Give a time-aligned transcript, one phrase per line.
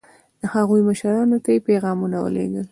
[0.41, 2.65] د هغوی مشرانو ته یې پیغامونه ولېږل.